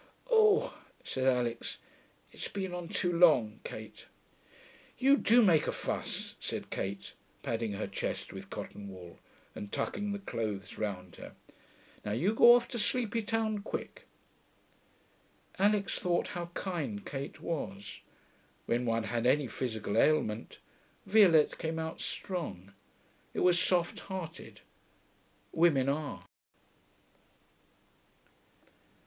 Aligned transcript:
'Oo,' 0.31 0.71
said 1.03 1.27
Alix. 1.27 1.77
'It's 2.31 2.47
been 2.47 2.73
on 2.73 2.87
too 2.87 3.13
long, 3.15 3.59
Kate.' 3.63 4.07
'You 4.97 5.15
do 5.15 5.43
make 5.43 5.67
a 5.67 5.71
fuss,' 5.71 6.33
said 6.39 6.71
Kate, 6.71 7.13
padding 7.43 7.73
her 7.73 7.85
chest 7.85 8.33
with 8.33 8.49
cotton 8.49 8.89
wool 8.89 9.19
and 9.53 9.71
tucking 9.71 10.11
the 10.11 10.17
clothes 10.17 10.79
round 10.79 11.17
her. 11.17 11.35
'Now 12.03 12.13
you 12.13 12.33
go 12.33 12.55
off 12.55 12.67
to 12.69 12.79
Sleepy 12.79 13.21
Town 13.21 13.59
quick.' 13.59 14.07
Alix 15.59 15.99
thought 15.99 16.29
how 16.29 16.47
kind 16.55 17.05
Kate 17.05 17.39
was. 17.39 18.01
When 18.65 18.87
one 18.87 19.03
had 19.03 19.27
any 19.27 19.45
physical 19.45 19.99
ailment, 19.99 20.57
Violette 21.05 21.59
came 21.59 21.77
out 21.77 22.01
strong. 22.01 22.73
It 23.35 23.41
was 23.41 23.61
soft 23.61 23.99
hearted. 23.99 24.61
Women 25.53 25.89
are. 25.89 26.25